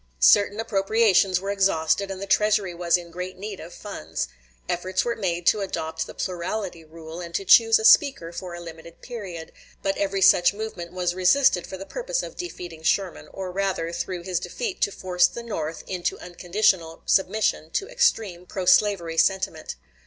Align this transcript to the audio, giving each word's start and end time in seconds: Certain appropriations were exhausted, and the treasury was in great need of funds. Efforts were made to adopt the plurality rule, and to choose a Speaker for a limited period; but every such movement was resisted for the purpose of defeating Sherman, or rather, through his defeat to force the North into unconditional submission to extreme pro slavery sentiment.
Certain 0.17 0.59
appropriations 0.59 1.39
were 1.39 1.51
exhausted, 1.51 2.09
and 2.09 2.19
the 2.19 2.25
treasury 2.25 2.73
was 2.73 2.97
in 2.97 3.11
great 3.11 3.37
need 3.37 3.59
of 3.59 3.71
funds. 3.71 4.27
Efforts 4.67 5.05
were 5.05 5.15
made 5.15 5.45
to 5.45 5.61
adopt 5.61 6.07
the 6.07 6.15
plurality 6.15 6.83
rule, 6.83 7.21
and 7.21 7.35
to 7.35 7.45
choose 7.45 7.77
a 7.77 7.85
Speaker 7.85 8.31
for 8.33 8.55
a 8.55 8.59
limited 8.59 9.03
period; 9.03 9.51
but 9.83 9.95
every 9.97 10.19
such 10.23 10.55
movement 10.55 10.91
was 10.91 11.13
resisted 11.13 11.67
for 11.67 11.77
the 11.77 11.85
purpose 11.85 12.23
of 12.23 12.35
defeating 12.35 12.81
Sherman, 12.81 13.27
or 13.31 13.51
rather, 13.51 13.91
through 13.91 14.23
his 14.23 14.39
defeat 14.39 14.81
to 14.81 14.91
force 14.91 15.27
the 15.27 15.43
North 15.43 15.83
into 15.85 16.17
unconditional 16.17 17.03
submission 17.05 17.69
to 17.69 17.87
extreme 17.87 18.47
pro 18.47 18.65
slavery 18.65 19.17
sentiment. 19.19 19.75